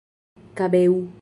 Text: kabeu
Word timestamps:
kabeu 0.55 1.01